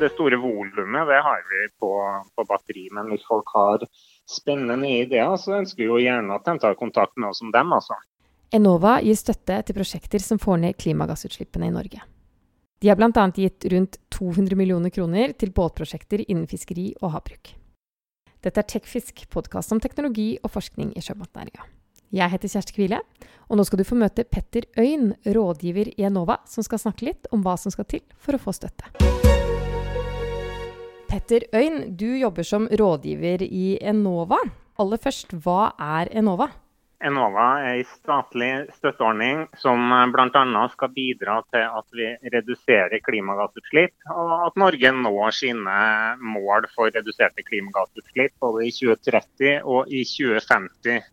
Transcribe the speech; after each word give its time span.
det 0.00 0.12
store 0.14 0.38
volumet 0.40 1.08
det 1.08 1.18
har 1.24 1.42
vi 1.50 1.66
på, 1.80 1.90
på, 2.36 2.44
batteri. 2.48 2.86
Men 2.96 3.10
hvis 3.12 3.26
folk 3.28 3.50
har 3.54 3.84
spennende 4.28 4.88
ideer, 4.88 5.36
så 5.40 5.58
ønsker 5.60 5.84
vi 5.84 5.90
jo 5.90 6.00
gjerne 6.00 6.36
at 6.36 6.46
de 6.46 6.56
tar 6.62 6.78
kontakt 6.80 7.16
med 7.16 7.32
oss 7.32 7.42
om 7.44 7.52
dem. 7.54 7.72
altså. 7.76 7.98
Enova 8.50 8.96
gir 9.04 9.18
støtte 9.18 9.60
til 9.66 9.76
prosjekter 9.76 10.22
som 10.22 10.40
får 10.42 10.58
ned 10.64 10.78
klimagassutslippene 10.80 11.70
i 11.70 11.74
Norge. 11.74 12.02
De 12.80 12.88
har 12.88 12.96
bl.a. 12.96 13.26
gitt 13.36 13.66
rundt 13.70 13.98
200 14.16 14.56
millioner 14.56 14.90
kroner 14.90 15.34
til 15.38 15.52
båtprosjekter 15.52 16.24
innen 16.26 16.48
fiskeri 16.48 16.94
og 17.02 17.12
havbruk. 17.18 17.52
Dette 18.40 18.62
er 18.62 18.68
Tekfisk, 18.72 19.26
podkast 19.28 19.74
om 19.76 19.82
teknologi 19.84 20.32
og 20.40 20.54
forskning 20.54 20.94
i 20.96 21.04
sjømatnæringa. 21.04 21.68
Jeg 22.10 22.32
heter 22.32 22.50
Kjersti 22.50 22.74
Kvile, 22.74 23.02
og 23.46 23.60
nå 23.60 23.68
skal 23.68 23.82
du 23.82 23.86
få 23.86 24.00
møte 24.00 24.24
Petter 24.24 24.64
Øyn, 24.80 25.12
rådgiver 25.28 25.92
i 25.92 26.08
Enova, 26.08 26.40
som 26.48 26.64
skal 26.66 26.80
snakke 26.82 27.12
litt 27.12 27.30
om 27.30 27.44
hva 27.44 27.58
som 27.60 27.70
skal 27.70 27.86
til 27.86 28.06
for 28.18 28.34
å 28.34 28.42
få 28.48 28.56
støtte. 28.56 29.19
Petter 31.20 31.44
Øyn, 31.52 31.96
du 32.00 32.06
jobber 32.16 32.42
som 32.48 32.64
rådgiver 32.80 33.42
i 33.44 33.76
Enova. 33.84 34.38
Aller 34.80 35.00
først, 35.04 35.34
hva 35.44 35.66
er 35.76 36.08
Enova? 36.16 36.46
Enova 37.04 37.48
er 37.60 37.82
en 37.82 37.90
statlig 37.90 38.48
støtteordning 38.78 39.42
som 39.60 39.92
bl.a. 40.14 40.62
skal 40.72 40.92
bidra 40.94 41.34
til 41.52 41.66
at 41.66 41.98
vi 41.98 42.08
reduserer 42.32 43.04
klimagassutslipp, 43.04 43.92
og 44.14 44.32
at 44.46 44.56
Norge 44.62 44.94
når 44.96 45.36
sine 45.36 45.76
mål 46.24 46.70
for 46.72 46.88
reduserte 46.88 47.44
klimagassutslipp 47.50 48.32
både 48.40 48.70
i 48.70 48.72
2030 48.78 49.60
og 49.60 49.92
i 49.92 50.06
2050. 50.08 51.04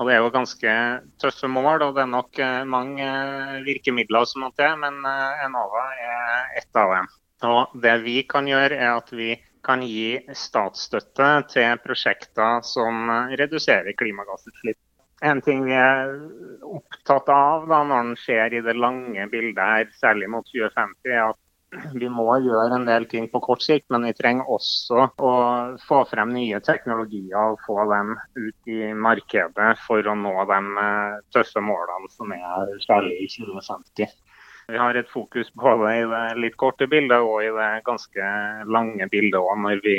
Og 0.00 0.10
Det 0.10 0.16
er 0.16 0.20
jo 0.24 0.34
ganske 0.40 0.74
tøffe 1.22 1.52
mål, 1.54 1.86
og 1.86 1.94
det 1.94 2.02
er 2.02 2.10
nok 2.16 2.42
eh, 2.42 2.58
mange 2.66 3.06
eh, 3.06 3.62
virkemidler 3.62 4.26
som 4.26 4.42
må 4.42 4.50
til, 4.58 4.74
men 4.82 4.98
eh, 5.06 5.46
Enova 5.46 5.86
er 6.02 6.60
ett 6.64 6.82
av 6.82 6.96
dem. 6.96 7.10
Og 7.46 7.80
Det 7.86 7.96
vi 8.02 8.18
kan 8.26 8.50
gjøre, 8.50 8.74
er 8.74 8.98
at 8.98 9.14
vi 9.14 9.36
kan 9.66 9.82
gi 9.86 10.18
statsstøtte 10.36 11.28
til 11.52 11.76
prosjekter 11.84 12.64
som 12.66 13.10
reduserer 13.38 13.94
klimagassutslipp. 13.98 14.80
En 15.22 15.38
ting 15.44 15.62
vi 15.68 15.74
er 15.78 16.16
opptatt 16.66 17.28
av 17.30 17.68
da, 17.70 17.84
når 17.86 18.08
den 18.08 18.16
ser 18.24 18.54
i 18.56 18.62
det 18.64 18.74
lange 18.74 19.28
bildet 19.30 19.62
her, 19.62 19.92
særlig 20.00 20.30
mot 20.32 20.48
2050, 20.50 21.12
er 21.14 21.28
at 21.28 21.38
vi 21.96 22.08
må 22.12 22.26
gjøre 22.44 22.76
en 22.76 22.84
del 22.88 23.06
ting 23.08 23.28
på 23.32 23.40
kort 23.44 23.62
sikt, 23.64 23.86
men 23.94 24.04
vi 24.08 24.12
trenger 24.16 24.50
også 24.50 25.06
å 25.24 25.32
få 25.86 26.02
frem 26.10 26.34
nye 26.34 26.60
teknologier 26.64 27.54
og 27.54 27.62
få 27.64 27.78
dem 27.92 28.12
ut 28.36 28.72
i 28.74 28.90
markedet 28.92 29.70
for 29.86 30.04
å 30.04 30.16
nå 30.18 30.34
de 30.50 30.58
eh, 30.82 31.22
tøffe 31.32 31.62
målene 31.64 32.10
som 32.12 32.34
er 32.36 32.74
særlig 32.84 33.22
i 33.24 33.30
2050. 33.38 34.10
Vi 34.72 34.80
har 34.80 34.96
et 34.96 35.10
fokus 35.12 35.50
både 35.58 35.90
i 35.98 36.04
det 36.08 36.22
litt 36.40 36.56
korte 36.60 36.88
bildet 36.88 37.20
og 37.20 37.42
i 37.44 37.50
det 37.52 37.70
ganske 37.84 38.30
lange 38.72 39.08
bildet 39.12 39.36
òg, 39.40 39.52
når 39.66 39.82
vi 39.84 39.98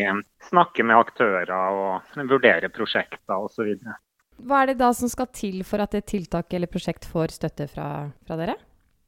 snakker 0.50 0.88
med 0.90 0.98
aktører 0.98 1.54
og 1.54 2.18
vurderer 2.32 2.74
prosjekter 2.74 3.38
osv. 3.38 3.76
Hva 4.44 4.64
er 4.64 4.72
det 4.72 4.80
da 4.82 4.90
som 4.98 5.12
skal 5.12 5.30
til 5.36 5.62
for 5.68 5.84
at 5.84 5.94
et 5.94 6.08
tiltak 6.10 6.54
eller 6.58 6.72
prosjekt 6.72 7.06
får 7.06 7.36
støtte 7.38 7.70
fra, 7.70 7.90
fra 8.26 8.40
dere? 8.40 8.58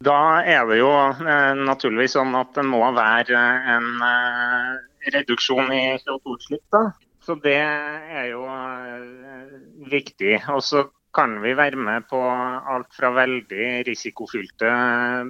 Da 0.05 0.43
er 0.43 0.67
det 0.69 0.77
jo 0.81 0.91
eh, 0.91 1.53
naturligvis 1.55 2.13
sånn 2.17 2.35
at 2.37 2.51
det 2.57 2.65
må 2.67 2.83
være 2.93 3.41
en 3.75 3.87
eh, 4.05 4.71
reduksjon 5.15 5.71
i 5.73 5.83
CO2-utslipp. 6.03 6.77
Så 7.25 7.37
det 7.41 7.57
er 7.57 8.27
jo 8.29 8.43
eh, 8.45 9.55
viktig. 9.89 10.35
Og 10.53 10.61
så 10.67 10.85
kan 11.15 11.37
vi 11.43 11.53
være 11.55 11.79
med 11.79 12.05
på 12.09 12.19
alt 12.19 12.91
fra 12.97 13.11
veldig 13.15 13.67
risikofylte 13.87 14.71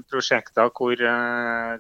prosjekter 0.09 0.71
hvor 0.73 1.01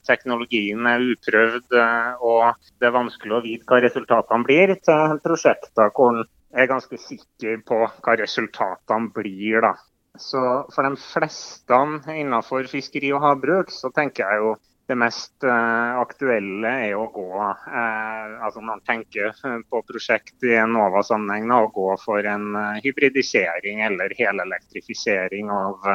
teknologien 0.05 0.85
er 0.91 1.05
uprøvd 1.15 1.77
og 2.21 2.69
det 2.79 2.89
er 2.89 2.95
vanskelig 2.95 3.37
å 3.37 3.43
vite 3.45 3.65
hva 3.69 3.81
resultatene 3.83 4.45
blir, 4.45 4.75
til 4.85 5.19
prosjekter 5.25 5.89
hvor 5.95 6.13
en 6.13 6.23
er 6.55 6.69
ganske 6.71 6.97
sikker 7.01 7.59
på 7.67 7.81
hva 7.83 8.15
resultatene 8.19 9.11
blir. 9.15 9.59
da. 9.65 9.73
Så 10.15 10.41
for 10.71 10.87
de 10.87 10.95
fleste 11.01 11.81
innenfor 12.13 12.69
fiskeri 12.71 13.11
og 13.15 13.23
havbruk, 13.25 13.73
så 13.73 13.91
tenker 13.95 14.23
jeg 14.23 14.43
jo 14.43 14.55
det 14.87 14.95
mest 14.99 15.43
uh, 15.47 15.97
aktuelle 16.01 16.71
er 16.85 16.93
å 16.97 17.07
gå 17.13 17.29
uh, 17.41 18.35
altså 18.45 18.61
Når 18.61 18.67
man 18.67 18.83
tenker 18.85 19.33
på 19.69 19.81
prosjekt 19.87 20.45
i 20.45 20.53
Enova-sammenheng, 20.59 21.49
å 21.51 21.71
gå 21.73 21.87
for 22.03 22.27
en 22.29 22.53
hybridisering 22.83 23.81
eller 23.87 24.13
helelektrifisering 24.17 25.49
av, 25.53 25.89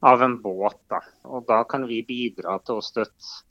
av 0.00 0.26
en 0.26 0.38
båt. 0.42 0.80
Da. 0.90 1.02
Og 1.28 1.46
da 1.48 1.62
kan 1.68 1.86
vi 1.90 2.02
bidra 2.08 2.58
til 2.64 2.80
å 2.80 2.84
støtte 2.84 3.42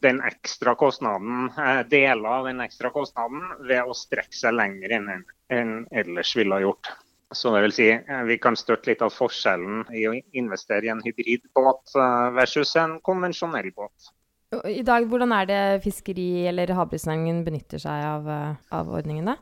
den 0.00 0.22
ekstra 0.24 0.72
kostnaden, 0.80 1.50
deler 1.90 2.38
av 2.38 2.46
den 2.48 2.62
ekstra 2.64 2.88
kostnaden 2.94 3.42
ved 3.68 3.84
å 3.84 3.96
strekke 3.96 4.32
seg 4.32 4.56
lenger 4.56 4.96
enn 4.96 5.10
en 5.52 5.74
ellers 5.92 6.32
ville 6.38 6.56
ha 6.56 6.64
gjort. 6.64 6.88
Så 7.32 7.52
det 7.54 7.60
vil 7.62 7.72
si, 7.72 7.88
eh, 7.90 8.22
Vi 8.24 8.38
kan 8.38 8.56
støtte 8.56 8.90
litt 8.90 9.02
av 9.02 9.12
forskjellen 9.14 9.84
i 9.94 10.06
å 10.08 10.14
investere 10.32 10.86
i 10.86 10.90
en 10.90 11.02
hybridbåt 11.04 11.94
eh, 11.94 12.30
versus 12.34 12.74
en 12.76 12.98
konvensjonell 13.06 13.70
båt. 13.76 14.10
I 14.50 14.82
dag, 14.82 15.04
Hvordan 15.06 15.30
er 15.30 15.46
det 15.46 15.82
fiskeri- 15.84 16.48
eller 16.50 16.72
havbruksnæringen 16.74 17.44
benytter 17.46 17.78
seg 17.78 18.02
av, 18.02 18.26
eh, 18.26 18.54
av 18.74 18.88
ordningene? 18.90 19.36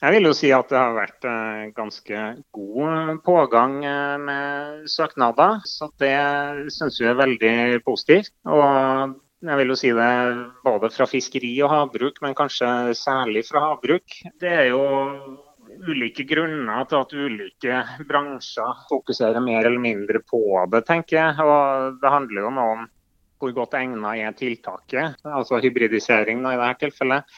Jeg 0.00 0.12
vil 0.14 0.28
jo 0.28 0.32
si 0.32 0.52
at 0.52 0.68
det 0.68 0.78
har 0.78 0.94
vært 0.94 1.74
ganske 1.74 2.44
god 2.52 3.22
pågang 3.24 3.80
med 4.20 4.86
søknader. 4.86 5.58
Så 5.64 5.90
det 5.98 6.70
syns 6.70 7.00
vi 7.00 7.06
er 7.06 7.18
veldig 7.18 7.82
positivt. 7.82 8.30
Og 8.46 9.16
jeg 9.42 9.56
vil 9.56 9.72
jo 9.72 9.74
si 9.74 9.90
det 9.90 10.12
både 10.62 10.90
fra 10.92 11.06
fiskeri 11.06 11.54
og 11.64 11.70
havbruk, 11.70 12.20
men 12.22 12.34
kanskje 12.34 12.94
særlig 12.94 13.46
fra 13.48 13.60
havbruk. 13.60 14.04
Det 14.38 14.52
er 14.52 14.68
jo 14.68 14.82
ulike 15.88 16.28
grunner 16.28 16.86
til 16.86 17.00
at 17.00 17.12
ulike 17.12 17.84
bransjer 18.06 18.86
fokuserer 18.90 19.42
mer 19.42 19.64
eller 19.64 19.80
mindre 19.80 20.20
på 20.20 20.68
det, 20.70 20.84
tenker 20.86 21.16
jeg. 21.16 21.40
Og 21.40 21.98
det 22.02 22.12
handler 22.12 22.44
jo 22.44 22.50
nå 22.50 22.72
om 22.76 22.86
hvor 23.44 23.54
godt 23.60 23.76
egnet 23.78 24.24
er 24.24 24.38
tiltaket, 24.38 25.20
altså 25.28 25.60
hybridisering 25.62 26.40
i 26.40 26.56
dette 26.56 26.86
tilfellet. 26.86 27.36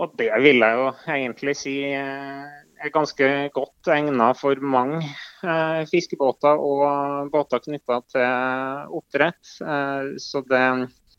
Og 0.00 0.14
det 0.16 0.30
vil 0.40 0.62
jeg 0.64 0.76
jo 0.78 0.86
egentlig 1.12 1.54
si 1.60 1.74
eh, 1.92 2.44
er 2.80 2.92
ganske 2.94 3.26
godt 3.52 3.90
egnet 3.92 4.38
for 4.40 4.62
mange 4.64 5.02
eh, 5.04 5.82
fiskebåter 5.90 6.56
og 6.56 7.28
båter 7.32 7.60
knytta 7.66 7.98
til 8.14 8.96
oppdrett. 8.96 9.42
Eh, 9.60 10.14
så 10.24 10.40
det 10.48 10.64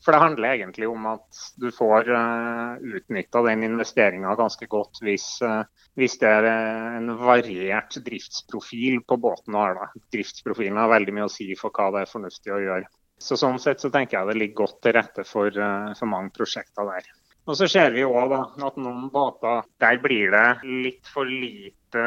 for 0.02 0.14
det 0.14 0.18
handler 0.18 0.56
egentlig 0.56 0.88
om 0.90 1.04
at 1.06 1.42
du 1.62 1.68
får 1.70 2.08
eh, 2.10 2.96
utnytta 2.98 3.42
den 3.46 3.62
investeringa 3.68 4.34
ganske 4.38 4.66
godt 4.70 4.98
hvis, 5.04 5.26
eh, 5.46 5.62
hvis, 5.98 6.16
det 6.18 6.32
er 6.40 6.48
en 6.50 7.12
variert 7.20 7.94
driftsprofil 8.02 8.98
på 9.06 9.20
båten 9.22 9.54
har. 9.54 9.78
Da. 9.78 10.02
Driftsprofilen 10.14 10.80
har 10.80 10.90
veldig 10.90 11.14
mye 11.14 11.28
å 11.28 11.32
si 11.32 11.52
for 11.58 11.70
hva 11.76 11.92
det 11.94 12.02
er 12.02 12.10
fornuftig 12.10 12.54
å 12.54 12.60
gjøre. 12.64 12.90
Så 13.22 13.38
Sånn 13.38 13.60
sett 13.62 13.82
så 13.82 13.90
tenker 13.94 14.18
jeg 14.18 14.32
det 14.32 14.38
ligger 14.40 14.64
godt 14.64 14.80
til 14.84 14.96
rette 14.96 15.24
for, 15.28 15.54
uh, 15.54 15.92
for 15.98 16.10
mange 16.10 16.32
prosjekter 16.34 16.88
der. 16.90 17.10
Og 17.42 17.56
så 17.58 17.66
ser 17.66 17.90
vi 17.90 18.04
òg 18.06 18.32
at 18.38 18.76
noen 18.78 19.08
båter 19.10 19.64
der 19.82 19.98
blir 20.02 20.30
det 20.30 20.48
litt 20.62 21.08
for 21.10 21.26
lite 21.26 22.02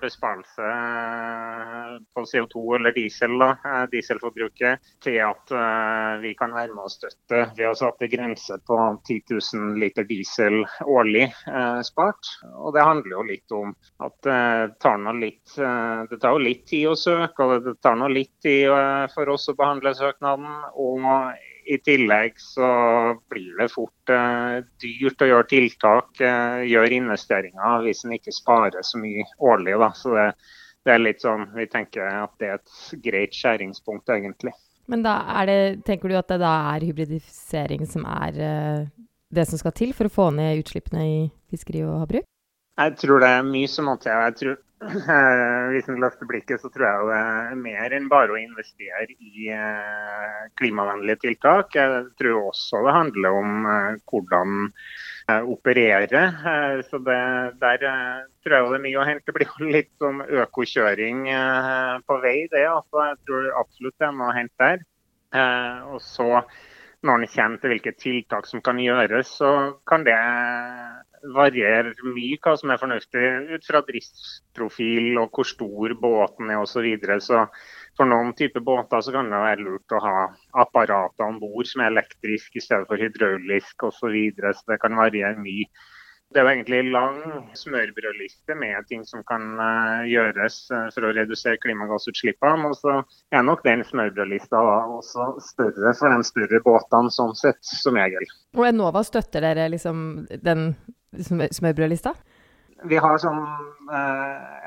besparelse 0.00 0.68
på 2.14 2.22
CO2 2.30 2.60
eller 2.78 2.94
diesel, 2.94 3.34
da, 3.42 3.48
eh, 3.66 3.82
dieselforbruket, 3.92 4.86
til 5.04 5.18
at 5.26 5.52
uh, 5.52 6.22
vi 6.22 6.32
kan 6.38 6.54
være 6.54 6.72
med 6.72 6.86
og 6.86 6.94
støtte. 6.94 7.42
Har 7.58 7.74
satt 7.76 8.06
en 8.06 8.12
grense 8.14 8.56
på 8.70 8.78
10 9.10 9.18
000 9.34 9.74
liter 9.82 10.06
diesel 10.08 10.62
årlig 10.86 11.26
eh, 11.26 11.82
spart. 11.84 12.30
Og 12.54 12.72
det 12.78 12.86
handler 12.86 13.18
jo 13.18 13.26
litt 13.26 13.56
om 13.58 13.74
at 14.06 14.16
det 14.24 14.78
tar, 14.86 15.02
litt, 15.18 15.58
uh, 15.58 16.06
det 16.08 16.20
tar 16.22 16.38
litt 16.40 16.64
tid 16.70 16.92
å 16.94 16.96
søke, 16.96 17.42
og 17.42 17.66
det 17.66 17.76
tar 17.82 18.06
litt 18.08 18.32
tid 18.46 18.70
for 19.12 19.34
oss 19.34 19.50
å 19.50 19.58
behandle 19.58 19.96
søknaden. 19.98 20.48
og 20.78 21.10
i 21.66 21.78
tillegg 21.82 22.36
så 22.40 22.68
blir 23.30 23.56
det 23.58 23.68
fort 23.72 24.12
eh, 24.12 24.60
dyrt 24.82 25.22
å 25.24 25.28
gjøre 25.30 25.48
tiltak, 25.50 26.20
eh, 26.22 26.62
gjøre 26.70 26.98
investeringer, 27.00 27.82
hvis 27.86 28.04
en 28.06 28.14
ikke 28.16 28.34
sparer 28.34 28.86
så 28.86 29.00
mye 29.02 29.26
årlig. 29.42 29.74
Da. 29.82 29.90
Så 29.98 30.14
det, 30.14 30.26
det, 30.86 30.94
er 30.94 31.02
litt 31.02 31.24
sånn, 31.24 31.48
Vi 31.56 31.66
tenker 31.72 32.06
at 32.06 32.36
det 32.42 32.52
er 32.52 32.60
et 32.60 33.02
greit 33.04 33.34
skjæringspunkt, 33.36 34.10
egentlig. 34.14 34.54
Men 34.86 35.02
da 35.02 35.18
er 35.40 35.50
det, 35.50 35.58
tenker 35.88 36.12
du 36.12 36.18
at 36.18 36.30
det 36.30 36.38
da 36.44 36.54
er 36.76 36.86
hybridisering 36.86 37.86
som 37.90 38.06
er 38.06 38.38
eh, 38.38 38.86
det 39.34 39.48
som 39.50 39.58
skal 39.58 39.74
til 39.74 39.92
for 39.96 40.06
å 40.06 40.16
få 40.16 40.30
ned 40.36 40.62
utslippene 40.62 41.02
i 41.02 41.18
fiskeri 41.50 41.82
og 41.86 42.04
havbruk? 42.04 42.28
Jeg 42.76 42.98
tror 43.00 43.22
det 43.24 43.32
er 43.32 43.46
mye 43.46 43.68
som 43.72 43.88
må 43.88 43.96
til. 43.98 44.12
Jeg 44.12 44.38
tror 44.38 44.58
hvis 45.72 45.86
en 45.88 46.02
løfter 46.02 46.28
blikket, 46.28 46.60
så 46.60 46.68
tror 46.68 46.84
jeg 46.84 47.06
det 47.08 47.18
er 47.18 47.60
mer 47.60 47.94
enn 47.96 48.10
bare 48.12 48.34
å 48.34 48.40
investere 48.40 49.06
i 49.16 49.48
eh, 49.54 50.42
klimavennlige 50.60 51.22
tiltak. 51.22 51.72
Jeg 51.78 52.02
tror 52.20 52.50
også 52.50 52.82
det 52.84 52.96
handler 52.98 53.38
om 53.40 53.70
eh, 53.72 54.02
hvordan 54.04 54.68
operere. 55.26 56.20
Så 56.86 57.00
det, 57.02 57.16
Der 57.58 57.80
tror 57.82 58.52
jeg 58.54 58.68
det 58.68 58.76
er 58.76 58.84
mye 58.84 59.00
å 59.00 59.06
hente. 59.08 59.24
Det 59.26 59.34
blir 59.34 59.72
litt 59.74 59.90
som 59.98 60.20
økokjøring 60.22 61.24
på 62.06 62.18
vei, 62.22 62.36
det. 62.52 62.62
Altså, 62.70 63.08
jeg 63.08 63.18
tror 63.26 63.48
absolutt 63.64 63.96
det 63.98 64.06
er 64.06 64.14
noe 64.20 64.28
å 64.30 64.36
hente 64.36 64.68
der. 64.68 64.84
Og 65.90 65.98
så 66.04 66.44
når 67.06 67.22
en 67.22 67.28
kommer 67.34 67.60
til 67.60 67.72
hvilke 67.72 67.92
tiltak 67.98 68.46
som 68.46 68.62
kan 68.64 68.78
gjøres, 68.80 69.34
så 69.40 69.50
kan 69.88 70.06
det 70.06 70.16
variere 71.34 71.94
mye 72.04 72.38
hva 72.42 72.54
som 72.58 72.70
er 72.72 72.80
fornuftig 72.80 73.24
ut 73.54 73.66
fra 73.66 73.82
driftsprofil 73.86 75.18
og 75.22 75.34
hvor 75.34 75.48
stor 75.48 75.96
båten 76.00 76.52
er 76.52 76.62
osv. 76.62 76.76
Så, 76.76 76.84
videre. 76.84 77.18
så 77.24 77.46
for 77.96 78.08
noen 78.10 78.34
typer 78.36 78.60
båter 78.60 79.02
så 79.02 79.14
kan 79.14 79.30
det 79.32 79.42
være 79.42 79.64
lurt 79.64 79.96
å 79.96 80.02
ha 80.04 80.16
apparater 80.62 81.26
om 81.26 81.40
bord 81.40 81.68
som 81.68 81.82
er 81.82 81.94
elektriske 81.94 82.60
i 82.60 82.64
stedet 82.64 82.88
for 82.90 83.00
hydraulisk 83.00 83.88
osv. 83.88 84.00
Så, 84.00 84.12
videre. 84.12 84.54
så 84.54 84.74
det 84.74 84.82
kan 84.82 84.98
variere 84.98 85.38
mye. 85.40 85.66
Det 86.34 86.40
er 86.40 86.44
jo 86.44 86.50
egentlig 86.50 86.90
lang 86.90 87.18
smørbrødliste 87.54 88.54
med 88.58 88.88
ting 88.90 89.04
som 89.06 89.22
kan 89.28 89.44
uh, 89.60 90.02
gjøres 90.10 90.56
uh, 90.74 90.88
for 90.94 91.06
å 91.06 91.12
redusere 91.14 91.60
klimagassutslippene. 91.62 92.66
Og 92.66 92.74
så 92.80 92.96
er 93.30 93.46
nok 93.46 93.62
den 93.66 93.84
smørbrødlista 93.86 94.58
også 94.98 95.28
større 95.46 95.94
for 95.94 96.10
de 96.10 96.26
større 96.26 96.60
båtene, 96.66 97.14
sånn 97.14 97.34
sett, 97.38 97.62
som 97.62 97.98
regel. 97.98 98.26
Og 98.58 98.66
Enova 98.66 99.04
støtter 99.06 99.46
dere 99.46 99.68
liksom 99.70 100.26
den 100.42 100.72
smørbrødlista? 101.14 102.14
Vi 102.86 102.98
har 103.00 103.16
sånn, 103.18 103.40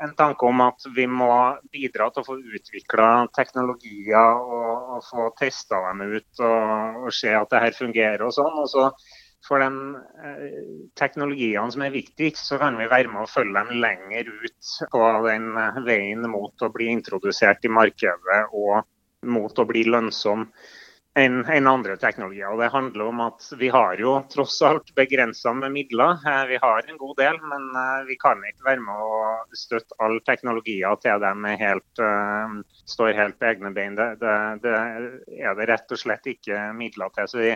en 0.02 0.14
tanke 0.18 0.48
om 0.48 0.64
at 0.64 0.82
vi 0.96 1.04
må 1.06 1.30
bidra 1.70 2.08
til 2.10 2.24
å 2.24 2.26
få 2.26 2.38
utvikla 2.42 3.10
teknologier 3.36 4.40
og, 4.40 4.96
og, 4.96 5.04
få 5.06 5.28
testa 5.38 5.78
dem 5.86 6.16
ut 6.16 6.42
og, 6.42 7.04
og 7.06 7.14
se 7.14 7.30
at 7.38 7.52
det 7.52 7.62
her 7.62 7.76
fungerer 7.76 8.26
og 8.26 8.34
sånn. 8.34 8.56
og 8.64 8.66
så 8.72 8.88
for 9.46 9.62
de 9.62 9.68
eh, 10.24 10.56
teknologiene 11.00 11.72
som 11.72 11.84
er 11.84 11.94
viktigst, 11.94 12.42
så 12.50 12.58
kan 12.60 12.76
vi 12.78 12.88
være 12.90 13.10
med 13.12 13.24
å 13.24 13.30
følge 13.30 13.56
dem 13.56 13.80
lenger 13.82 14.28
ut 14.28 14.72
på 14.92 15.06
den 15.26 15.48
eh, 15.56 15.80
veien 15.86 16.26
mot 16.28 16.66
å 16.66 16.70
bli 16.74 16.90
introdusert 16.92 17.64
i 17.64 17.72
markedet 17.72 18.42
og 18.52 18.84
mot 19.30 19.58
å 19.58 19.66
bli 19.68 19.86
lønnsom 19.88 20.46
enn 21.20 21.42
en 21.44 21.68
andre 21.70 21.96
teknologier. 22.00 22.48
Og 22.50 22.60
Det 22.62 22.70
handler 22.72 23.10
om 23.10 23.22
at 23.26 23.46
vi 23.60 23.70
har 23.72 24.00
jo 24.00 24.16
tross 24.32 24.56
alt 24.66 24.94
begrensa 24.96 25.52
med 25.56 25.74
midler. 25.76 26.18
Eh, 26.26 26.42
vi 26.54 26.58
har 26.62 26.82
en 26.82 27.00
god 27.00 27.16
del, 27.20 27.38
men 27.52 27.68
vi 28.08 28.16
kan 28.20 28.42
ikke 28.48 28.66
være 28.66 28.84
med 28.84 29.04
å 29.04 29.20
støtte 29.56 29.98
alle 30.00 30.24
teknologier 30.26 30.98
til 31.04 31.22
de 31.22 31.54
helt, 31.60 32.02
uh, 32.02 32.58
står 32.88 33.16
helt 33.18 33.38
på 33.38 33.48
egne 33.50 33.72
bein. 33.76 33.96
Det, 33.98 34.08
det, 34.20 34.34
det, 34.64 34.74
er 35.40 35.56
det 35.58 35.70
rett 35.70 35.94
og 35.94 36.00
slett 36.00 36.26
ikke 36.30 36.70
midler 36.76 37.12
til. 37.14 37.30
Så 37.30 37.42
vi 37.42 37.54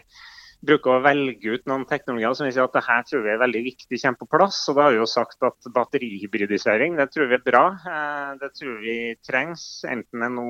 bruker 0.64 0.96
å 0.96 1.02
velge 1.05 1.56
ut 1.56 1.67
noen 1.69 1.84
teknologier 1.88 2.37
som 2.37 2.49
vi 2.49 2.55
sier 2.55 2.67
at 2.67 2.76
det 2.76 2.84
her 2.87 3.02
tror 3.08 3.25
vi 3.25 3.32
er 3.34 3.40
veldig 3.43 3.62
viktig 3.67 4.00
kommer 4.00 4.20
på 4.20 4.31
plass. 4.37 4.60
og 4.69 4.78
Da 4.78 4.87
har 4.87 4.94
vi 4.94 5.00
jo 5.00 5.08
sagt 5.10 5.46
at 5.46 5.72
batterihybridisering 5.76 6.96
det 7.00 7.10
tror 7.12 7.31
vi 7.31 7.38
er 7.38 7.44
bra. 7.44 7.64
Eh, 7.90 8.31
det 8.40 8.52
tror 8.58 8.78
vi 8.82 8.96
trengs. 9.26 9.67
Enten 9.90 10.25
det 10.25 10.31
nå 10.37 10.49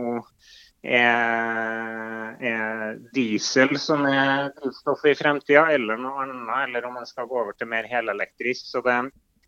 er, 0.84 2.36
er, 2.44 2.98
diesel 3.16 3.76
som 3.80 4.04
er 4.08 4.50
drivstoffet 4.58 5.14
i 5.14 5.18
fremtida, 5.18 5.66
eller 5.72 6.00
noe 6.00 6.26
annet, 6.26 6.68
eller 6.68 6.88
om 6.88 6.98
man 7.00 7.08
skal 7.08 7.28
gå 7.30 7.40
over 7.40 7.56
til 7.56 7.70
mer 7.70 7.88
helelektrisk. 7.88 8.68
Så 8.68 8.84
det, 8.84 8.98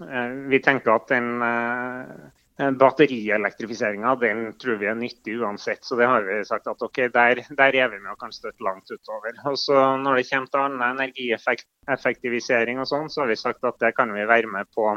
eh, 0.01 0.35
vi 0.51 0.63
tenker 0.65 0.95
at 0.95 1.13
den 1.13 1.29
eh, 1.45 2.71
batterielektrifiseringa 2.81 4.15
tror 4.61 4.79
vi 4.81 4.89
er 4.89 4.97
nyttig 4.97 5.37
uansett. 5.41 5.85
Så 5.85 5.99
det 6.01 6.09
har 6.09 6.25
vi 6.25 6.41
sagt 6.49 6.67
at 6.73 6.83
ok, 6.83 7.03
der, 7.13 7.43
der 7.59 7.77
er 7.77 7.93
vi 7.93 8.01
med 8.01 8.15
og 8.15 8.21
kan 8.21 8.33
støtte 8.33 8.65
langt 8.65 8.91
utover. 8.91 9.37
Og 9.45 9.59
så 9.61 9.97
Når 10.01 10.17
det 10.17 10.31
kommer 10.31 10.49
til 10.49 10.65
annen 10.65 10.87
energieffektivisering 10.95 12.81
og 12.81 12.89
sånn, 12.89 13.13
så 13.13 13.23
har 13.23 13.29
vi 13.29 13.37
sagt 13.37 13.65
at 13.65 13.79
det 13.81 13.93
kan 13.97 14.13
vi 14.15 14.25
være 14.25 14.49
med 14.49 14.73
på 14.75 14.97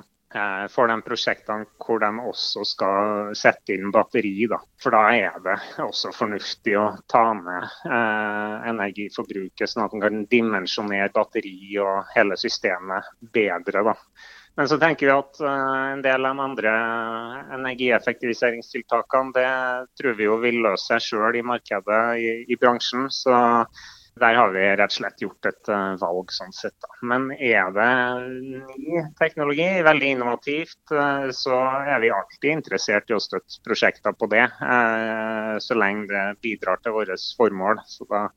for 0.70 0.92
de 0.92 0.96
prosjektene 1.02 1.66
hvor 1.82 2.02
de 2.04 2.10
også 2.30 2.62
skal 2.68 3.32
sette 3.38 3.74
inn 3.74 3.90
batteri. 3.94 4.46
Da. 4.52 4.60
For 4.82 4.94
da 4.94 5.04
er 5.16 5.40
det 5.42 5.56
også 5.82 6.12
fornuftig 6.14 6.76
å 6.78 6.88
ta 7.10 7.24
med 7.34 7.66
eh, 7.90 8.68
energiforbruket, 8.70 9.66
sånn 9.66 9.88
at 9.88 9.96
man 9.96 10.06
kan 10.06 10.28
dimensjonere 10.30 11.10
batteri 11.16 11.74
og 11.82 12.12
hele 12.14 12.38
systemet 12.38 13.10
bedre. 13.34 13.82
Da. 13.90 13.96
Men 14.60 14.68
så 14.68 14.76
tenker 14.76 15.08
vi 15.08 15.14
at 15.14 15.38
eh, 15.40 15.84
en 15.94 16.02
del 16.04 16.26
av 16.28 16.36
de 16.36 16.44
andre 16.44 16.72
energieffektiviseringstiltakene 17.56 19.32
det 19.38 19.52
tror 20.00 20.18
vi 20.18 20.28
jo 20.28 20.36
vil 20.42 20.60
løse 20.66 20.90
seg 20.90 21.06
sjøl 21.06 21.38
i 21.40 21.46
markedet 21.48 22.02
i, 22.20 22.34
i, 22.44 22.58
bransjen. 22.60 23.08
Så 23.14 23.32
der 24.20 24.38
har 24.38 24.54
vi 24.56 24.64
rett 24.80 24.92
og 24.92 24.96
slett 24.96 25.22
gjort 25.24 25.50
et 25.50 25.72
uh, 25.72 25.94
valg 26.02 26.32
sånn 26.34 26.54
sett. 26.56 26.76
Da. 26.84 26.90
Men 27.12 27.30
er 27.36 27.70
det 27.76 27.90
ny 28.80 29.04
teknologi, 29.20 29.68
veldig 29.86 30.12
innovativt, 30.16 30.82
uh, 30.96 31.30
så 31.36 31.60
er 31.84 32.02
vi 32.04 32.12
alltid 32.16 32.50
interessert 32.56 33.12
i 33.12 33.18
å 33.18 33.22
støtte 33.24 33.62
prosjekter 33.66 34.16
på 34.18 34.30
det. 34.32 34.48
så 35.64 35.76
lenge 35.76 36.08
det 36.10 36.26
bidrar 36.44 36.80
til 36.84 36.96
vårt 36.96 37.24
formål. 37.38 37.82
Så 37.88 38.08
da, 38.10 38.28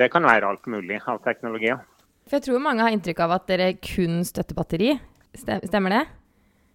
det 0.00 0.10
kan 0.12 0.26
være 0.26 0.48
alt 0.48 0.66
mulig 0.70 1.00
av 1.06 1.22
teknologier. 1.24 1.80
For 2.24 2.38
jeg 2.38 2.46
tror 2.48 2.62
mange 2.64 2.84
har 2.84 2.94
inntrykk 2.94 3.20
av 3.26 3.36
at 3.36 3.48
dere 3.50 3.72
kun 3.84 4.22
støtter 4.24 4.56
batteri. 4.56 4.94
Stemmer 5.36 5.98
det? 5.98 6.04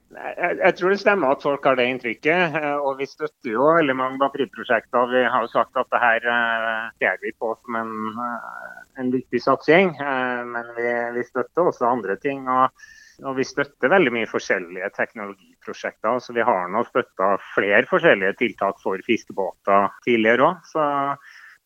Jeg, 0.10 0.56
jeg, 0.58 0.74
tror 0.78 0.94
det 0.94 1.00
stemmer 1.04 1.36
at 1.36 1.44
folk 1.46 1.66
har 1.68 1.76
det 1.78 1.86
inntrykket. 1.92 2.56
Eh, 2.58 2.78
og 2.82 2.98
vi 3.02 3.06
støtter 3.10 3.52
jo 3.52 3.68
veldig 3.78 3.96
mange 3.98 4.18
batteriprosjekter. 4.22 5.12
Vi 5.12 5.22
har 5.22 5.46
jo 5.46 5.52
sagt 5.52 5.78
at 5.78 5.90
det 5.94 6.02
her 6.02 6.30
eh, 6.34 6.88
ser 6.98 7.20
vi 7.22 7.34
på 7.38 7.52
som 7.60 7.78
en, 7.78 7.92
eh, 8.26 8.80
en 9.04 9.12
viktig 9.14 9.42
satsing. 9.44 9.94
Men 10.00 10.72
vi, 10.78 10.88
vi, 11.18 11.26
støtter 11.28 11.70
også 11.70 11.92
andre 11.92 12.18
ting. 12.24 12.48
Og, 12.50 12.74
og, 13.22 13.36
vi 13.38 13.46
støtter 13.46 13.94
veldig 13.94 14.16
mye 14.18 14.32
forskjellige 14.32 14.90
teknologiprosjekter. 14.98 16.18
Så 16.26 16.34
vi 16.38 16.48
har 16.48 16.74
nå 16.74 16.84
støtta 16.90 17.36
flere 17.54 17.86
forskjellige 17.92 18.40
tiltak 18.42 18.82
for 18.82 19.06
fiskebåter 19.06 19.94
tidligere 20.08 20.50
òg. 20.50 20.74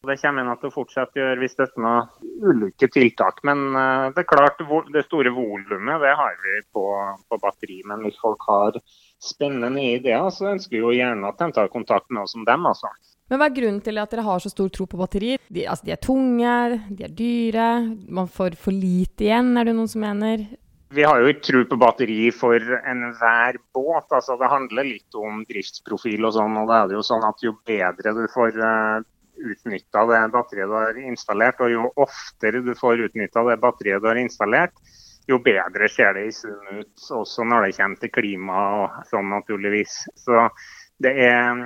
Det 0.04 0.18
kommer 0.20 0.44
vi 0.44 0.54
til 0.60 0.68
å 0.68 0.74
fortsette 0.74 1.16
å 1.16 1.22
gjøre 1.22 1.40
hvis 1.40 1.54
det 1.56 1.64
er 1.64 1.78
noen 1.80 2.08
ulike 2.44 2.90
tiltak. 2.92 3.38
Men 3.48 3.62
eh, 3.72 4.10
det 4.12 4.26
er 4.26 4.28
klart, 4.28 4.60
det 4.92 5.06
store 5.06 5.32
volumet 5.32 6.04
det 6.04 6.12
har 6.20 6.34
vi 6.44 6.58
på, 6.76 6.84
på, 7.32 7.40
batteri. 7.40 7.78
Men 7.88 8.04
hvis 8.04 8.18
folk 8.20 8.44
har 8.50 8.80
spennende 9.24 9.70
nye 9.72 10.02
ideer, 10.02 10.28
så 10.36 10.50
ønsker 10.52 10.76
vi 10.76 10.82
jo 10.84 10.92
gjerne 10.98 11.30
at 11.30 11.40
de 11.40 11.48
tar 11.56 11.72
kontakt 11.72 12.12
med 12.12 12.26
oss 12.26 12.36
om 12.36 12.44
dem. 12.50 12.68
altså. 12.68 12.92
Men 13.32 13.40
Hva 13.40 13.48
er 13.48 13.56
grunnen 13.56 13.80
til 13.86 14.02
at 14.04 14.12
dere 14.12 14.28
har 14.28 14.44
så 14.44 14.52
stor 14.52 14.74
tro 14.76 14.90
på 14.92 15.00
batteri? 15.00 15.38
De, 15.48 15.64
altså, 15.72 15.88
de 15.88 15.96
er 15.96 16.04
tunge, 16.04 16.58
de 16.90 17.08
er 17.08 17.16
dyre, 17.24 17.70
man 18.20 18.28
får 18.28 18.60
for 18.60 18.76
lite 18.76 19.30
igjen, 19.30 19.56
er 19.56 19.72
det 19.72 19.78
noen 19.80 19.94
som 19.94 20.04
mener? 20.04 20.44
Vi 20.94 21.08
har 21.08 21.24
jo 21.24 21.32
ikke 21.32 21.48
tro 21.48 21.64
på 21.72 21.80
batteri 21.80 22.20
for 22.36 22.60
enhver 22.60 23.56
båt. 23.72 24.12
altså 24.12 24.36
Det 24.36 24.52
handler 24.52 24.92
litt 24.92 25.16
om 25.16 25.46
driftsprofil 25.48 26.28
og 26.28 26.36
sånn. 26.36 26.60
og 26.60 26.68
da 26.68 26.84
er 26.84 26.92
det 26.92 27.00
jo 27.00 27.08
sånn 27.08 27.24
at 27.24 27.40
Jo 27.42 27.56
bedre 27.64 28.14
du 28.20 28.28
får 28.36 28.60
uh, 28.60 29.08
utnytta 29.44 30.06
det 30.10 30.22
batteriet 30.34 30.72
du 30.72 30.76
har 30.78 31.00
installert. 31.04 31.64
Og 31.64 31.74
jo 31.74 31.88
oftere 32.06 32.64
du 32.66 32.74
får 32.80 33.08
utnytta 33.10 33.46
det 33.50 33.60
batteriet 33.64 34.04
du 34.04 34.10
har 34.12 34.22
installert, 34.22 34.76
jo 35.30 35.40
bedre 35.44 35.88
ser 35.92 36.16
det 36.18 36.28
i 36.28 36.36
sum 36.36 36.80
ut. 36.80 37.10
Også 37.20 37.46
når 37.48 37.68
det 37.68 37.76
kommer 37.78 38.02
til 38.02 38.14
klima 38.16 38.64
og 38.84 39.04
sånn, 39.12 39.30
naturligvis. 39.32 40.02
Så 40.20 40.48
det 41.04 41.14
er, 41.26 41.62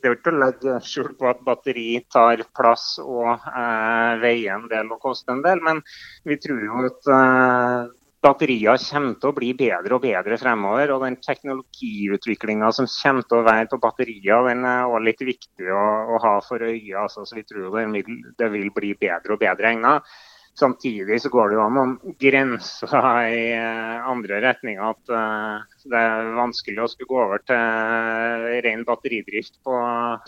det 0.00 0.08
er 0.08 0.16
ikke 0.16 0.32
å 0.32 0.40
legge 0.40 0.76
skjul 0.86 1.10
på 1.18 1.28
at 1.30 1.42
batteri 1.46 2.00
tar 2.10 2.42
plass 2.56 2.96
og 3.02 3.28
eh, 3.30 4.12
veier 4.22 4.56
en 4.56 4.68
del 4.70 4.90
og 4.90 5.02
koster 5.02 5.36
en 5.36 5.44
del, 5.44 5.60
men 5.62 5.82
vi 6.26 6.38
tror 6.40 6.62
jo 6.64 6.84
at 6.88 7.10
eh, 7.14 7.90
batterier 8.20 8.80
kommer 8.84 9.14
til 9.20 9.30
å 9.30 9.36
bli 9.36 9.50
bedre 9.56 9.96
og 9.96 10.02
bedre 10.04 10.38
fremover. 10.40 10.92
Og 10.94 11.04
den 11.06 11.16
teknologiutviklinga 11.24 12.72
som 12.76 12.88
kommer 12.90 13.26
til 13.28 13.40
å 13.40 13.46
være 13.46 13.70
på 13.70 13.80
batterier, 13.82 14.48
den 14.50 14.66
er 14.68 14.88
også 14.88 15.04
litt 15.06 15.24
viktig 15.32 15.70
å, 15.72 15.84
å 16.16 16.20
ha 16.24 16.34
for 16.44 16.66
øye. 16.66 16.96
Altså, 17.00 17.24
så 17.24 17.38
vi 17.38 17.46
tror 17.48 17.70
det 17.78 17.86
vil, 17.94 18.20
det 18.38 18.50
vil 18.52 18.68
bli 18.76 18.92
bedre 19.00 19.36
og 19.36 19.42
bedre 19.42 19.72
egnet. 19.72 20.12
Samtidig 20.58 21.20
så 21.22 21.30
går 21.32 21.48
det 21.48 21.56
jo 21.56 21.62
an 21.64 21.76
noen 21.76 21.92
grenser 22.20 22.94
i 23.32 23.44
eh, 23.54 24.08
andre 24.10 24.40
retninger. 24.44 24.82
At 24.82 25.12
uh, 25.14 25.78
det 25.88 26.00
er 26.00 26.32
vanskelig 26.36 26.82
å 26.82 26.88
skulle 26.90 27.08
gå 27.08 27.20
over 27.22 27.44
til 27.48 28.48
ren 28.66 28.82
batteridrift 28.88 29.60
på 29.64 29.76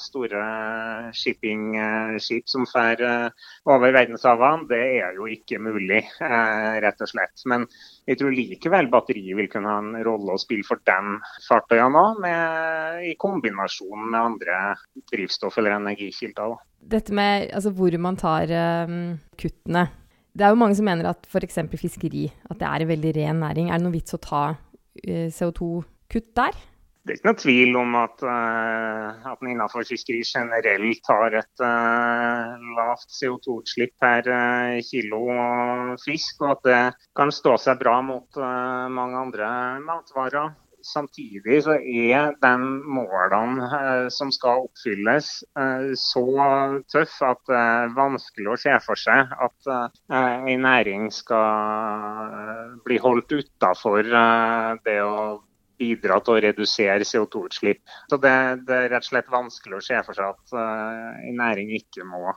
store 0.00 0.44
shippingskip 1.16 2.48
som 2.48 2.64
fer 2.70 3.02
over 3.68 3.92
verdenshavene. 3.92 4.68
Det 4.70 4.80
er 5.02 5.18
jo 5.18 5.28
ikke 5.28 5.60
mulig, 5.60 6.00
rett 6.22 7.04
og 7.04 7.10
slett. 7.10 7.44
Men 7.50 7.66
jeg 8.08 8.22
tror 8.22 8.32
likevel 8.34 8.88
batteriet 8.92 9.36
vil 9.36 9.50
kunne 9.52 9.74
ha 9.74 9.82
en 9.82 10.00
rolle 10.06 10.36
å 10.36 10.40
spille 10.40 10.66
for 10.66 10.80
de 10.88 11.18
fartøyene 11.48 12.06
òg, 12.06 12.26
i 13.10 13.14
kombinasjon 13.20 14.08
med 14.08 14.20
andre 14.22 14.60
drivstoff 15.12 15.58
eller 15.60 15.76
energikilder. 15.76 16.56
Dette 16.82 17.14
med 17.14 17.50
altså, 17.54 17.70
hvor 17.70 17.94
man 18.02 18.16
tar 18.18 18.50
kuttene 19.38 19.86
det 20.32 20.46
er 20.46 20.52
jo 20.54 20.60
mange 20.60 20.76
som 20.78 20.86
mener 20.88 21.10
at 21.10 21.26
f.eks. 21.28 21.60
fiskeri 21.76 22.26
at 22.48 22.58
det 22.60 22.68
er 22.68 22.82
en 22.82 22.92
veldig 22.92 23.16
ren 23.18 23.42
næring. 23.44 23.68
Er 23.68 23.78
det 23.80 23.84
noen 23.84 23.98
vits 23.98 24.16
å 24.16 24.20
ta 24.22 24.44
uh, 24.52 24.60
eh, 25.04 25.26
CO2-kutt 25.32 26.30
der? 26.38 26.56
Det 27.02 27.10
er 27.10 27.18
ikke 27.18 27.28
noe 27.28 27.40
tvil 27.42 27.76
om 27.80 27.96
at, 27.98 28.22
uh, 28.22 29.28
at 29.32 29.42
man 29.42 29.50
innenfor 29.52 29.84
fiskeri 29.84 30.22
generelt 30.24 31.10
har 31.10 31.36
et 31.42 31.64
uh, 31.66 32.54
lavt 32.78 33.12
CO2-utslipp 33.18 33.92
per 34.00 34.30
kilo 34.86 35.22
fisk, 36.00 36.40
og 36.46 36.54
at 36.54 36.68
det 36.70 36.82
kan 37.18 37.34
stå 37.34 37.58
seg 37.60 37.82
bra 37.82 37.98
mot 38.06 38.40
mange 38.40 39.24
andre 39.26 39.48
matvarer. 39.84 40.54
Samtidig 40.86 41.62
så 41.64 41.76
er 41.78 42.34
de 42.42 42.52
målene 42.96 43.68
eh, 43.78 44.08
som 44.12 44.32
skal 44.34 44.66
oppfylles, 44.66 45.30
eh, 45.58 45.92
så 45.98 46.24
tøff 46.92 47.14
at 47.26 47.40
det 47.48 47.60
er 47.60 47.94
vanskelig 47.96 48.52
å 48.52 48.58
se 48.60 48.74
for 48.84 49.00
seg 49.00 49.32
at 49.46 49.70
eh, 49.70 50.50
en 50.54 50.66
næring 50.66 51.08
skal 51.14 52.76
bli 52.84 52.98
holdt 53.02 53.34
utafor 53.38 54.06
det 54.84 54.98
å 55.02 55.40
bidra 55.82 56.20
til 56.22 56.36
å 56.36 56.42
redusere 56.44 57.06
CO2-utslipp. 57.08 57.80
Så 58.10 58.18
det, 58.22 58.34
det, 58.68 58.76
er 58.76 58.92
rett 58.92 59.02
og 59.02 59.08
slett 59.08 59.32
vanskelig 59.32 59.80
å 59.80 59.82
se 59.82 59.98
for 60.06 60.14
seg 60.14 60.28
at 60.30 60.52
en 60.54 61.40
næring 61.40 61.72
ikke 61.74 62.06
må 62.06 62.28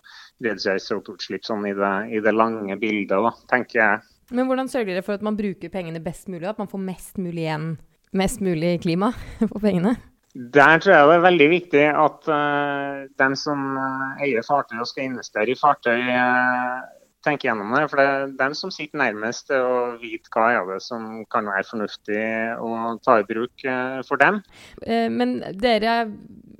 redusere 0.41 0.81
CO2-utslipp 0.81 1.45
sånn 1.45 1.67
i 1.69 1.75
det, 1.77 1.93
i 2.15 2.23
det, 2.25 2.33
lange 2.33 2.79
bildet, 2.81 3.13
da, 3.27 3.33
tenker 3.51 3.81
jeg. 3.83 4.01
Men 4.33 4.49
hvordan 4.49 4.71
sørger 4.71 4.95
dere 4.95 5.05
for 5.05 5.19
at 5.19 5.25
man 5.25 5.37
bruker 5.37 5.69
pengene 5.69 6.01
best 6.01 6.31
mulig, 6.31 6.47
at 6.49 6.57
man 6.57 6.71
får 6.71 6.81
mest 6.81 7.19
mulig 7.21 7.43
igjen, 7.43 7.75
mest 8.17 8.43
mulig 8.43 8.77
klima 8.85 9.11
for 9.51 9.61
pengene? 9.63 9.95
Der 10.35 10.81
tror 10.83 10.91
jeg 10.91 11.07
det 11.07 11.15
er 11.15 11.23
veldig 11.23 11.47
viktig 11.47 11.83
at 11.95 12.27
uh, 12.27 13.05
dem 13.21 13.35
som 13.39 13.77
uh, 13.79 14.23
eier 14.23 14.43
fartøy 14.43 14.81
og 14.81 14.89
skal 14.89 15.07
investere 15.07 15.53
i 15.53 15.55
fartøy, 15.55 16.01
uh, 16.11 16.81
tenker 17.23 17.47
gjennom 17.49 17.71
det. 17.71 17.85
For 17.91 18.01
det 18.01 18.07
er 18.09 18.33
dem 18.41 18.55
som 18.59 18.73
sitter 18.73 18.99
nærmest 18.99 19.47
til 19.47 19.63
å 19.63 19.77
vite 20.01 20.27
hva 20.35 20.49
er 20.57 20.67
det 20.73 20.81
som 20.83 21.23
kan 21.31 21.47
være 21.47 21.69
fornuftig 21.69 22.25
å 22.59 22.97
ta 23.05 23.21
i 23.21 23.25
bruk 23.25 23.63
for 24.05 24.21
dem. 24.21 24.43
Men 24.85 25.39
dere 25.57 25.95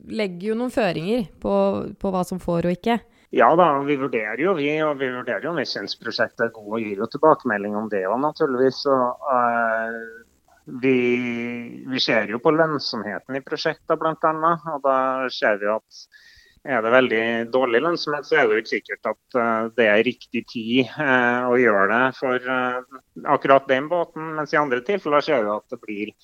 legger 0.10 0.48
jo 0.50 0.58
noen 0.58 0.74
føringer 0.74 1.28
på, 1.44 1.54
på 2.02 2.14
hva 2.16 2.24
som 2.26 2.42
får 2.42 2.66
og 2.66 2.80
ikke. 2.80 2.98
Ja 3.36 3.52
da, 3.60 3.68
vi 3.84 3.98
vurderer 4.00 4.40
jo 4.40 4.54
vi, 4.58 4.70
og 4.86 4.98
vi 5.02 5.10
vurderer 5.12 5.44
jo 5.44 5.52
om 5.52 5.60
vi 5.60 5.68
syns 5.68 5.98
prosjektet 6.00 6.48
er 6.48 6.54
godt 6.56 6.78
og 6.78 6.82
gir 6.82 7.02
jo 7.02 7.08
tilbakemelding 7.12 7.76
om 7.78 7.90
det 7.92 8.06
òg, 8.08 8.18
naturligvis. 8.24 8.86
Og, 8.88 9.26
uh, 9.28 10.25
vi, 10.66 10.96
vi, 11.88 12.00
ser 12.02 12.32
jo 12.32 12.40
på 12.42 12.54
lønnsomheten 12.56 13.38
i 13.38 13.44
prosjektet 13.46 14.00
bl.a. 14.02 14.54
Og 14.74 14.80
da 14.86 14.98
ser 15.34 15.60
vi 15.62 15.70
at 15.72 16.06
er 16.66 16.82
det 16.82 16.94
veldig 16.96 17.26
dårlig 17.54 17.84
lønnsomhet, 17.86 18.26
så 18.26 18.40
er 18.40 18.48
det 18.48 18.56
jo 18.56 18.64
ikke 18.64 18.74
sikkert 18.74 19.12
at 19.12 19.38
uh, 19.38 19.68
det 19.78 19.86
er 19.86 20.06
riktig 20.08 20.42
tid 20.50 20.96
uh, 20.98 21.46
å 21.52 21.60
gjøre 21.62 21.86
det 21.92 22.06
for 22.18 22.50
akkurat 23.36 23.70
den 23.70 23.92
båten. 23.92 24.34
Mens 24.40 24.56
i 24.56 24.62
andre 24.62 24.82
tilfeller 24.86 25.22
ser 25.26 25.46
vi 25.46 25.54
at 25.54 25.76
det 25.76 25.82
blir 25.84 26.16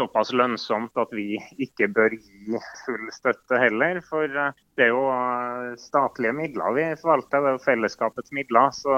såpass 0.00 0.32
lønnsomt 0.36 0.96
at 1.00 1.12
vi 1.14 1.36
ikke 1.62 1.90
bør 1.94 2.14
gi 2.16 2.60
full 2.84 3.10
støtte 3.14 3.60
heller. 3.60 4.00
For 4.06 4.26
eh, 4.26 4.56
det 4.78 4.86
er 4.86 4.92
jo 4.92 5.04
eh, 5.12 5.76
statlige 5.80 6.34
midler 6.36 6.76
vi 6.76 6.86
forvalter, 7.00 7.42
det 7.44 7.52
er 7.52 7.58
jo 7.58 7.64
fellesskapets 7.66 8.34
midler. 8.36 8.72
Så 8.76 8.96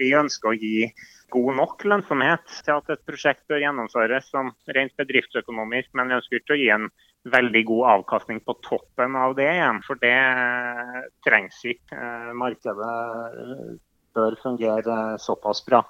vi 0.00 0.12
ønsker 0.18 0.52
å 0.52 0.58
gi 0.58 0.88
god 1.34 1.58
nok 1.58 1.84
lønnsomhet 1.90 2.46
til 2.62 2.76
at 2.76 2.94
et 2.94 3.02
prosjekt 3.08 3.44
bør 3.50 3.64
gjennomføres 3.64 4.30
som 4.30 4.52
rent 4.76 4.94
bedriftsøkonomisk, 5.00 5.90
men 5.98 6.08
vi 6.08 6.18
ønsker 6.20 6.40
ikke 6.40 6.56
å 6.56 6.60
gi 6.60 6.70
en 6.74 6.88
veldig 7.26 7.64
god 7.66 7.88
avkastning 7.96 8.38
på 8.46 8.54
toppen 8.62 9.16
av 9.18 9.34
det 9.38 9.48
igjen. 9.50 9.82
For 9.86 9.98
det 10.02 10.14
eh, 10.14 11.02
trengs 11.26 11.58
ikke. 11.66 11.98
Markedet 12.38 13.80
bør 14.16 14.38
fungere 14.40 15.18
såpass 15.20 15.64
bra. 15.66 15.82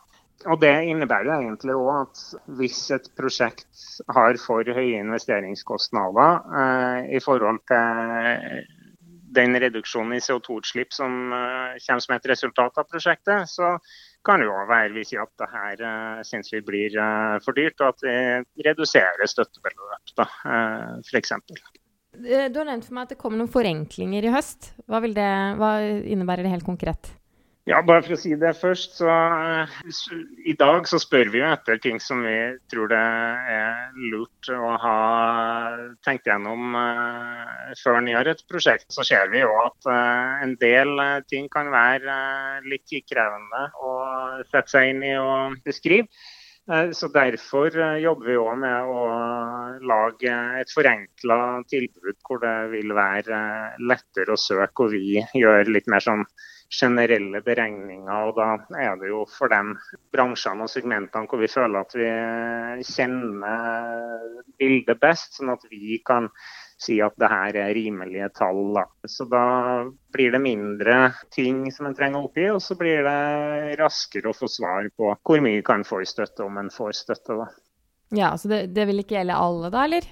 Og 0.44 0.60
Det 0.60 0.72
innebærer 0.90 1.38
egentlig 1.38 1.74
òg 1.74 2.02
at 2.02 2.22
hvis 2.58 2.80
et 2.94 3.06
prosjekt 3.16 3.86
har 4.12 4.36
for 4.38 4.68
høye 4.68 5.00
investeringskostnader 5.00 6.58
eh, 6.62 7.14
i 7.16 7.20
forhold 7.24 7.62
til 7.70 8.66
den 9.36 9.56
reduksjonen 9.60 10.16
i 10.16 10.20
CO2-utslipp 10.22 10.92
som 10.94 11.32
eh, 11.32 11.80
kommer 11.86 12.04
som 12.04 12.14
et 12.16 12.28
resultat 12.30 12.78
av 12.82 12.86
prosjektet, 12.90 13.48
så 13.48 13.72
kan 14.26 14.42
det 14.42 14.48
jo 14.48 14.60
være 14.68 14.92
vi 14.94 15.06
sier 15.08 15.24
at 15.24 15.32
det 15.40 15.50
her 15.54 15.82
eh, 15.88 16.22
syns 16.28 16.52
vi 16.52 16.62
blir 16.68 17.00
eh, 17.00 17.40
for 17.44 17.56
dyrt, 17.56 17.80
og 17.80 17.94
at 17.94 18.06
vi 18.06 18.68
reduserer 18.68 19.32
støttebeløp, 19.32 20.14
da, 20.20 20.30
eh, 20.52 20.94
f.eks. 21.08 21.36
Eh, 22.24 22.48
du 22.52 22.60
har 22.60 22.68
nevnt 22.68 22.86
for 22.86 22.96
meg 22.96 23.08
at 23.08 23.14
det 23.16 23.20
kommer 23.20 23.40
noen 23.40 23.52
forenklinger 23.52 24.28
i 24.28 24.32
høst. 24.32 24.72
Hva, 24.88 25.00
det, 25.04 25.30
hva 25.60 25.76
innebærer 25.84 26.46
det 26.46 26.54
helt 26.54 26.68
konkret? 26.68 27.16
Ja, 27.66 27.80
bare 27.82 28.04
for 28.06 28.14
å 28.14 28.18
si 28.20 28.30
det 28.38 28.52
først. 28.60 28.92
Så, 29.00 29.14
så, 29.90 30.16
I 30.46 30.54
dag 30.58 30.86
så 30.86 31.00
spør 31.02 31.32
vi 31.32 31.40
jo 31.40 31.48
etter 31.48 31.80
ting 31.82 31.98
som 31.98 32.22
vi 32.22 32.36
tror 32.70 32.92
det 32.92 33.00
er 33.00 33.96
lurt 34.12 34.50
å 34.54 34.70
ha 34.84 35.00
tenkt 36.06 36.30
gjennom 36.30 36.78
uh, 36.78 37.74
før 37.82 37.98
en 37.98 38.12
gjør 38.12 38.30
et 38.36 38.46
prosjekt. 38.46 38.86
Så 38.94 39.02
ser 39.08 39.34
vi 39.34 39.42
jo 39.42 39.50
at 39.64 39.90
uh, 39.90 40.38
en 40.46 40.54
del 40.62 40.94
ting 41.26 41.50
kan 41.50 41.72
være 41.74 42.16
litt 42.70 42.86
krevende 43.10 43.66
å 43.82 43.98
sette 44.46 44.76
seg 44.76 44.94
inn 44.94 45.02
i 45.02 45.16
og 45.18 45.58
beskrive. 45.66 46.06
Så 46.66 47.06
Derfor 47.14 47.70
jobber 48.02 48.26
vi 48.26 48.38
òg 48.42 48.56
med 48.58 48.88
å 48.90 49.02
lage 49.86 50.32
et 50.58 50.72
forenkla 50.74 51.36
tilbud 51.70 52.16
hvor 52.26 52.40
det 52.42 52.56
vil 52.72 52.90
være 52.90 53.38
lettere 53.86 54.34
å 54.34 54.40
søke, 54.40 54.88
og 54.88 54.90
vi 54.90 55.22
gjør 55.38 55.70
litt 55.70 55.86
mer 55.86 56.02
sånn 56.02 56.24
generelle 56.72 57.40
beregninger. 57.44 58.28
og 58.28 58.36
Da 58.36 58.78
er 58.80 58.96
det 59.00 59.10
jo 59.10 59.24
for 59.30 59.52
de 59.52 59.76
bransjene 60.14 60.66
og 60.66 60.72
segmentene 60.72 61.28
hvor 61.30 61.40
vi 61.40 61.50
føler 61.50 61.80
at 61.80 61.96
vi 61.96 62.10
kjenner 62.86 64.44
bildet 64.58 65.00
best, 65.00 65.36
sånn 65.38 65.54
at 65.54 65.66
vi 65.70 66.00
kan 66.06 66.30
si 66.76 66.98
at 67.00 67.14
det 67.16 67.30
her 67.32 67.56
er 67.56 67.74
rimelige 67.76 68.28
tall. 68.36 68.74
Da. 68.76 68.84
Så 69.08 69.24
da 69.30 69.44
blir 70.12 70.34
det 70.34 70.42
mindre 70.44 70.98
ting 71.32 71.64
som 71.72 71.88
en 71.88 71.96
trenger 71.96 72.20
å 72.20 72.28
oppgi, 72.28 72.50
og 72.52 72.60
så 72.64 72.76
blir 72.78 73.06
det 73.06 73.78
raskere 73.80 74.30
å 74.30 74.36
få 74.36 74.50
svar 74.50 74.90
på 74.96 75.14
hvor 75.16 75.44
mye 75.44 75.64
kan 75.66 75.86
få 75.86 76.02
i 76.04 76.08
støtte, 76.08 76.44
om 76.44 76.60
en 76.60 76.72
får 76.72 76.98
støtte. 77.04 77.40
da. 77.40 77.48
Ja, 78.14 78.36
Så 78.38 78.48
det, 78.52 78.66
det 78.76 78.86
vil 78.86 79.02
ikke 79.02 79.18
gjelde 79.18 79.40
alle, 79.40 79.72
da, 79.72 79.86
eller? 79.88 80.06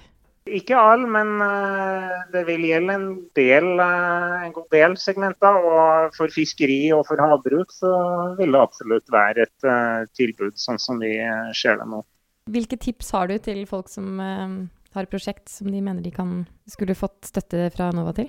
Ikke 0.44 0.76
all, 0.76 1.06
men 1.08 1.38
uh, 1.40 2.24
det 2.28 2.42
vil 2.50 2.66
gjelde 2.68 2.96
en, 2.98 3.06
del, 3.38 3.68
uh, 3.80 4.42
en 4.44 4.52
god 4.52 4.66
del 4.74 4.96
segmenter. 5.00 5.56
Og 5.56 6.12
for 6.16 6.32
fiskeri 6.32 6.92
og 6.92 7.06
for 7.08 7.20
havbruk 7.22 7.72
så 7.72 7.92
vil 8.36 8.52
det 8.52 8.60
absolutt 8.60 9.08
være 9.14 9.46
et 9.48 9.68
uh, 9.68 10.04
tilbud, 10.12 10.58
sånn 10.60 10.80
som 10.82 11.00
vi 11.00 11.16
ser 11.56 11.80
det 11.80 11.88
nå. 11.88 12.02
Hvilke 12.52 12.76
tips 12.76 13.14
har 13.16 13.32
du 13.32 13.38
til 13.40 13.62
folk 13.64 13.88
som 13.88 14.20
har 14.20 15.08
prosjekt 15.08 15.48
som 15.48 15.70
de 15.72 15.80
mener 15.80 16.04
de 16.04 16.12
kan, 16.12 16.42
skulle 16.68 16.96
fått 16.98 17.32
støtte 17.32 17.70
fra 17.72 17.88
NOVA 17.96 18.12
til? 18.20 18.28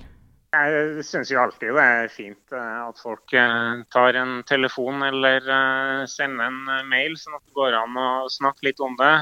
Jeg 0.54 1.02
syns 1.04 1.30
jo 1.32 1.40
alltid 1.42 1.74
det 1.74 1.84
er 1.84 2.12
fint 2.12 2.54
eh, 2.54 2.76
at 2.86 3.00
folk 3.02 3.32
eh, 3.34 3.82
tar 3.92 4.16
en 4.20 4.38
telefon 4.46 5.02
eller 5.04 5.42
eh, 5.42 6.04
sender 6.08 6.46
en 6.46 6.88
mail, 6.88 7.16
sånn 7.18 7.36
at 7.36 7.44
det 7.44 7.56
går 7.56 7.76
an 7.76 7.98
å 7.98 8.08
snakke 8.32 8.68
litt 8.68 8.80
om 8.84 8.94
det. 9.00 9.12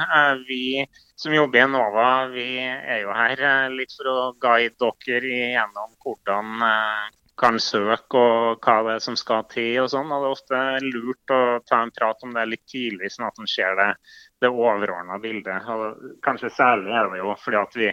Vi 0.49 0.85
som 1.16 1.35
jobber 1.35 1.59
i 1.59 1.64
Enova, 1.64 2.09
vi 2.31 2.47
er 2.61 3.02
jo 3.02 3.16
her 3.16 3.43
litt 3.73 3.95
for 3.97 4.11
å 4.11 4.19
guide 4.43 4.93
dere 5.09 5.35
gjennom 5.54 5.95
hvordan 6.04 6.66
kan 7.40 7.59
søke 7.59 8.21
og 8.21 8.62
hva 8.62 8.76
det 8.87 8.93
er 8.99 9.02
som 9.02 9.16
skal 9.19 9.47
til 9.50 9.81
og 9.83 9.90
sånn. 9.90 10.12
Og 10.12 10.23
det 10.23 10.28
er 10.28 10.37
ofte 10.37 10.61
lurt 10.85 11.35
å 11.35 11.40
ta 11.66 11.81
en 11.83 11.95
prat 11.95 12.23
om 12.26 12.37
det 12.37 12.47
litt 12.50 12.66
tidlig, 12.71 13.11
sånn 13.14 13.26
at 13.31 13.40
en 13.40 13.50
ser 13.50 13.75
det, 13.81 13.90
det 14.45 14.52
overordna 14.52 15.19
bildet. 15.23 15.66
Og 15.73 16.21
kanskje 16.26 16.52
særlig 16.54 16.95
er 16.95 17.11
det 17.11 17.23
jo 17.23 17.35
fordi 17.43 17.61
at 17.62 17.81
vi 17.81 17.90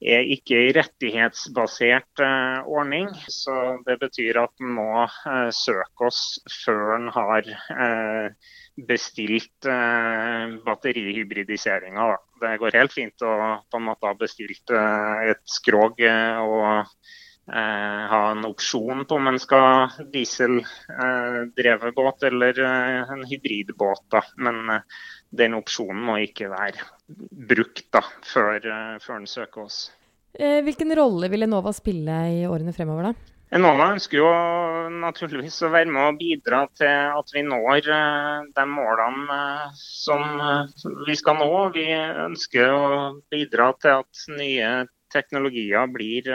er 0.00 0.28
ikke 0.28 0.58
en 0.60 0.74
rettighetsbasert 0.76 2.20
eh, 2.20 2.68
ordning. 2.68 3.08
Så 3.32 3.82
det 3.86 3.98
betyr 4.00 4.36
at 4.42 4.52
en 4.60 4.74
må 4.76 5.04
eh, 5.06 5.50
søke 5.54 6.06
oss 6.10 6.38
før 6.64 6.96
en 6.98 7.08
har 7.14 7.42
eh, 7.48 8.28
bestilt 8.86 9.64
batterihybridiseringa. 10.66 12.16
Det 12.42 12.58
går 12.60 12.76
helt 12.76 12.92
fint 12.92 13.22
å 13.24 13.32
på 13.64 13.78
en 13.78 13.86
måte 13.86 14.04
ha 14.04 14.12
bestilt 14.20 14.68
et 14.68 15.40
skrog 15.48 15.96
og 16.04 16.84
ha 17.48 18.20
en 18.34 18.44
opsjon 18.44 19.06
på 19.08 19.16
om 19.16 19.30
en 19.30 19.40
skal 19.40 19.88
dieseldrevet 20.12 21.96
båt 21.96 22.28
eller 22.28 22.60
en 22.66 23.24
hybridbåt. 23.24 24.04
Da. 24.12 24.20
Men 24.44 24.84
den 25.34 25.56
opsjonen 25.58 26.02
må 26.08 26.18
ikke 26.24 26.50
være 26.52 26.84
brukt 27.48 27.86
da, 27.94 28.02
før, 28.26 28.58
eh, 28.58 28.98
før 29.02 29.20
den 29.20 29.30
søker 29.30 29.66
oss. 29.66 29.78
Eh, 30.36 30.60
hvilken 30.64 30.92
rolle 30.96 31.30
vil 31.32 31.46
Enova 31.46 31.72
spille 31.74 32.18
i 32.34 32.44
årene 32.48 32.74
fremover, 32.76 33.10
da? 33.10 33.32
Enova 33.56 33.92
ønsker 33.94 34.18
jo 34.18 34.30
naturligvis 34.90 35.60
å 35.62 35.70
være 35.70 35.92
med 35.94 36.02
og 36.02 36.18
bidra 36.18 36.64
til 36.74 36.90
at 36.90 37.30
vi 37.32 37.44
når 37.46 37.90
eh, 37.94 38.48
de 38.58 38.66
målene 38.68 39.38
som 39.78 40.24
vi 41.06 41.16
skal 41.16 41.38
nå. 41.40 41.50
Vi 41.76 41.86
ønsker 42.26 42.74
å 42.74 42.86
bidra 43.32 43.70
til 43.80 44.02
at 44.02 44.26
nye 44.34 44.72
teknologier 45.14 45.86
blir 45.88 46.26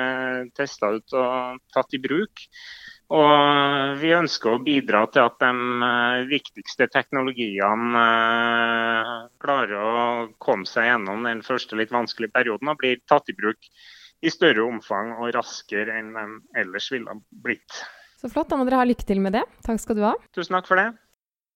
testa 0.56 0.94
ut 0.96 1.14
og 1.20 1.60
tatt 1.76 1.94
i 1.94 2.00
bruk. 2.02 2.48
Og 3.12 3.98
vi 4.00 4.13
ønsker 4.15 4.53
å 4.53 4.62
bidra 4.63 5.03
til 5.12 5.25
at 5.25 5.36
de 5.44 5.50
eh, 5.88 6.27
viktigste 6.30 6.88
teknologiene 6.94 8.03
eh, 8.03 9.10
klarer 9.41 9.75
å 9.82 10.03
komme 10.39 10.70
seg 10.70 10.88
gjennom 10.88 11.27
den 11.27 11.41
første 11.44 11.75
litt 11.80 11.91
vanskelige 11.91 12.32
perioden 12.38 12.72
og 12.72 12.80
blir 12.80 13.01
tatt 13.12 13.27
i 13.27 13.36
bruk 13.36 13.68
i 14.22 14.32
større 14.32 14.63
omfang 14.63 15.15
og 15.18 15.34
raskere 15.36 16.00
enn 16.00 16.13
de 16.15 16.25
ellers 16.63 16.88
ville 16.94 17.12
ha 17.12 17.20
blitt. 17.44 17.84
Så 18.22 18.32
flott. 18.32 18.48
Da 18.51 18.60
må 18.60 18.68
dere 18.70 18.80
ha 18.80 18.88
lykke 18.88 19.08
til 19.08 19.20
med 19.20 19.36
det. 19.36 19.44
Takk 19.65 19.82
skal 19.84 19.98
du 19.98 20.06
ha. 20.06 20.15
Tusen 20.38 20.56
takk 20.56 20.70
for 20.70 20.80
det. 20.80 20.91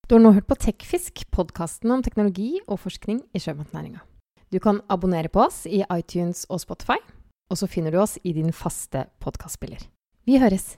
Du 0.09 0.17
har 0.17 0.25
nå 0.25 0.35
hørt 0.35 0.49
på 0.49 0.57
Tekfisk, 0.59 1.23
podkasten 1.33 1.93
om 1.93 2.03
teknologi 2.05 2.57
og 2.65 2.81
forskning 2.83 3.23
i 3.33 3.41
sjømatnæringa. 3.41 4.03
Du 4.51 4.59
kan 4.61 4.83
abonnere 4.91 5.31
på 5.33 5.45
oss 5.47 5.63
i 5.65 5.85
iTunes 5.87 6.43
og 6.49 6.61
Spotify, 6.61 6.99
og 7.49 7.61
så 7.61 7.69
finner 7.69 7.95
du 7.95 8.01
oss 8.03 8.19
i 8.23 8.35
din 8.35 8.53
faste 8.53 9.07
podkastspiller. 9.23 9.87
Vi 10.25 10.41
høres! 10.41 10.75